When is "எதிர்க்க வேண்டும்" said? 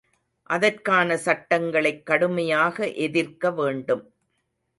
2.87-4.03